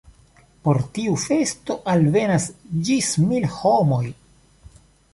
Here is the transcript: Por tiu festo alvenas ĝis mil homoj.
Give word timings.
Por 0.67 0.79
tiu 0.95 1.13
festo 1.25 1.77
alvenas 1.95 2.49
ĝis 2.89 3.13
mil 3.29 3.49
homoj. 3.61 4.05